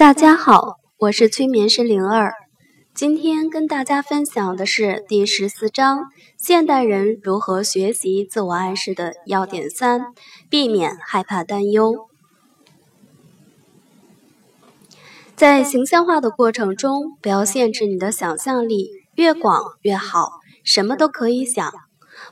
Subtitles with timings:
[0.00, 2.32] 大家好，我是催眠师灵儿。
[2.94, 6.06] 今天跟大家分享的是第十四章：
[6.38, 10.14] 现代人如何学习自我暗示的要点三，
[10.48, 12.08] 避免害怕担忧。
[15.36, 21.70] 在形象化的过程中，不要限制你的想象力，越广越好，什么都可以想。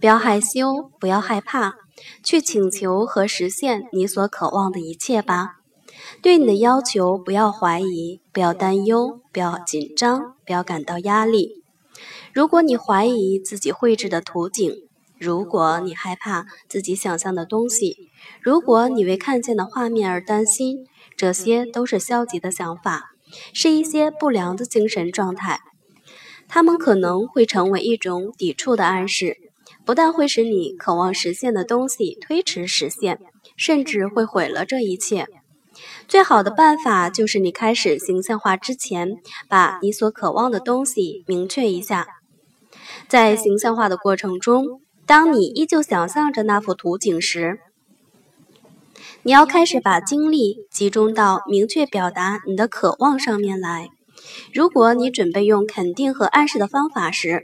[0.00, 1.74] 不要害羞，不要害怕，
[2.24, 5.61] 去请求和实现你所渴望的一切吧。
[6.20, 11.62] 对你的要求，不要怀疑，不要担忧，不要紧张，不要感到压力。
[12.32, 14.72] 如果你怀疑自己绘制的图景，
[15.18, 17.96] 如果你害怕自己想象的东西，
[18.40, 23.10] 如果你为看见的画面而担心，这些都是消极的想法，
[23.52, 25.60] 是一些不良的精神状态。
[26.48, 29.36] 它们可能会成为一种抵触的暗示，
[29.84, 33.20] 不但会使你渴望实现的东西推迟实现，
[33.56, 35.28] 甚至会毁了这一切。
[36.08, 39.16] 最好的办法就是你开始形象化之前，
[39.48, 42.06] 把你所渴望的东西明确一下。
[43.08, 47.58] 在形象化的过程中，当你依旧想象着那幅图景时，
[49.22, 53.88] 你要开始把精力集中到明确表达你的渴望上面来。
[54.52, 57.42] 如果你准备用肯定和暗示的方法时，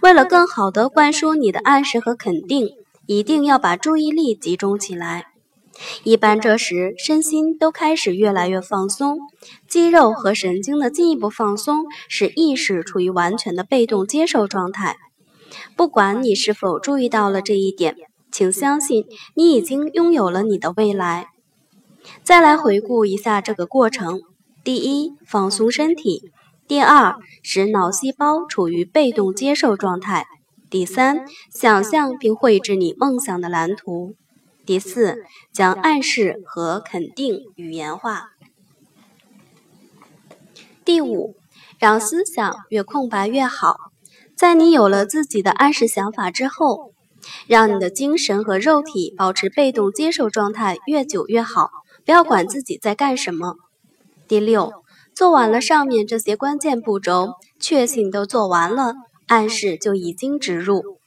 [0.00, 2.70] 为了更好地灌输你的暗示和肯定，
[3.06, 5.26] 一定要把注意力集中起来。
[6.04, 9.18] 一般这时身心都开始越来越放松，
[9.68, 14.96] 肌肉和神经的进一步放松，使意识处于完全的被动接受状态。
[15.76, 17.96] 不管你是否注意到了这一点，
[18.30, 21.28] 请相信你已经拥有了你的未来。
[22.22, 24.20] 再来回顾一下这个过程：
[24.62, 26.30] 第一，放松身体；
[26.68, 30.24] 第二，使脑细胞处于被动接受状态；
[30.70, 34.14] 第三，想象并绘制你梦想的蓝图。
[34.66, 38.30] 第四，将暗示和肯定语言化。
[40.84, 41.36] 第五，
[41.78, 43.76] 让思想越空白越好。
[44.34, 46.92] 在你有了自己的暗示想法之后，
[47.46, 51.70] 让你的精神和肉体保持被动接受状态越久越好。
[52.04, 53.54] 不要管自己在干什么。
[54.26, 54.72] 第六，
[55.14, 58.94] 做完了上面这些关键步骤，确信都做完了，
[59.26, 60.98] 暗示就已经植入。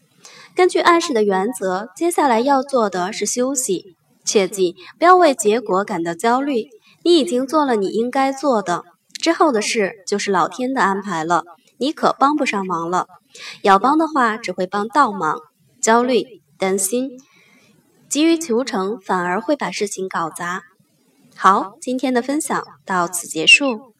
[0.59, 3.95] 根据暗示的原则，接下来要做的是休息。
[4.25, 6.67] 切记不要为结果感到焦虑，
[7.01, 8.83] 你已经做了你应该做的，
[9.13, 11.45] 之后的事就是老天的安排了，
[11.77, 13.07] 你可帮不上忙了。
[13.61, 15.39] 要帮的话，只会帮倒忙。
[15.79, 17.11] 焦虑、担心、
[18.09, 20.63] 急于求成，反而会把事情搞砸。
[21.37, 23.93] 好，今天的分享到此结束。